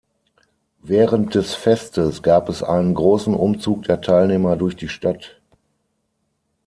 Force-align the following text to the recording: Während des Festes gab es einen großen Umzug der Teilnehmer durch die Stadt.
Während 0.81 1.35
des 1.35 1.53
Festes 1.53 2.23
gab 2.23 2.49
es 2.49 2.63
einen 2.63 2.95
großen 2.95 3.35
Umzug 3.35 3.83
der 3.83 4.01
Teilnehmer 4.01 4.55
durch 4.57 4.75
die 4.75 4.89
Stadt. 4.89 5.39